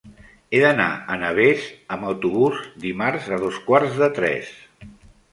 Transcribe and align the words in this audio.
He 0.51 0.59
d'anar 0.61 0.85
a 1.15 1.17
Navès 1.23 1.67
amb 1.95 2.07
autobús 2.11 2.63
dimarts 2.85 3.27
a 3.37 3.39
dos 3.43 3.59
quarts 3.69 3.99
de 4.05 4.09
tres. 4.21 4.49